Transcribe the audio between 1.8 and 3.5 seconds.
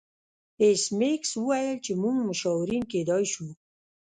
چې موږ مشاورین کیدای شو